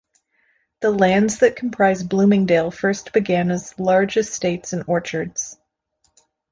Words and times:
The 0.79 0.89
lands 0.89 1.37
that 1.41 1.55
comprise 1.55 2.01
Bloomingdale 2.01 2.71
first 2.71 3.13
began 3.13 3.51
as 3.51 3.77
large 3.77 4.17
estates 4.17 4.73
and 4.73 4.83
orchards. 4.87 5.59